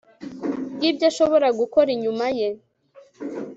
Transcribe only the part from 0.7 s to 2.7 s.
yibyo ashobora gukora inyuma ye